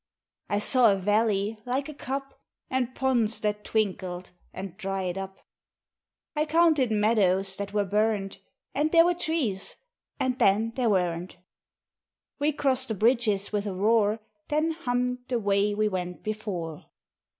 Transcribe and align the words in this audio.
I 0.49 0.57
saw 0.57 0.91
a 0.91 0.95
Valley, 0.97 1.59
like 1.63 1.87
a 1.87 1.93
cup; 1.93 2.41
And 2.71 2.95
ponds 2.95 3.39
that 3.41 3.63
twinkled, 3.63 4.31
and 4.51 4.75
dried 4.75 5.15
up. 5.15 5.37
[Illustration: 5.37 6.31
THE 6.33 6.41
JOURNEY] 6.41 6.49
I 6.49 6.51
counted 6.51 6.91
meadows, 6.91 7.55
that 7.57 7.71
were 7.71 7.85
burnt; 7.85 8.39
And 8.73 8.91
there 8.91 9.05
were 9.05 9.13
trees, 9.13 9.75
and 10.19 10.39
then 10.39 10.71
there 10.75 10.89
weren't! 10.89 11.37
We 12.39 12.51
crossed 12.51 12.87
the 12.87 12.95
bridges 12.95 13.51
with 13.51 13.67
a 13.67 13.75
roar, 13.75 14.17
Then 14.47 14.71
hummed, 14.71 15.19
the 15.27 15.37
way 15.37 15.75
we 15.75 15.87
went 15.87 16.23
before. 16.23 16.87